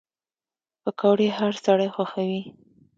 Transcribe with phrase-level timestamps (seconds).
[0.83, 2.41] پکورې هر سړی خوښوي